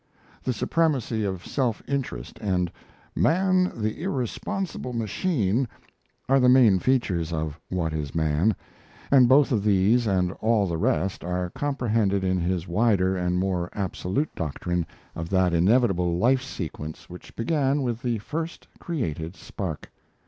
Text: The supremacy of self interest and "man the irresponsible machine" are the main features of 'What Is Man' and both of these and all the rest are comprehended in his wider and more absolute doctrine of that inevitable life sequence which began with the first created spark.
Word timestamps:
The 0.43 0.51
supremacy 0.51 1.23
of 1.25 1.45
self 1.45 1.83
interest 1.87 2.39
and 2.41 2.71
"man 3.15 3.71
the 3.79 4.01
irresponsible 4.01 4.93
machine" 4.93 5.67
are 6.27 6.39
the 6.39 6.49
main 6.49 6.79
features 6.79 7.31
of 7.31 7.59
'What 7.69 7.93
Is 7.93 8.15
Man' 8.15 8.55
and 9.11 9.29
both 9.29 9.51
of 9.51 9.63
these 9.63 10.07
and 10.07 10.31
all 10.41 10.65
the 10.65 10.79
rest 10.79 11.23
are 11.23 11.51
comprehended 11.51 12.23
in 12.23 12.39
his 12.39 12.67
wider 12.67 13.15
and 13.15 13.37
more 13.37 13.69
absolute 13.73 14.33
doctrine 14.33 14.87
of 15.15 15.29
that 15.29 15.53
inevitable 15.53 16.17
life 16.17 16.41
sequence 16.41 17.07
which 17.07 17.35
began 17.35 17.83
with 17.83 18.01
the 18.01 18.17
first 18.17 18.67
created 18.79 19.35
spark. 19.35 19.91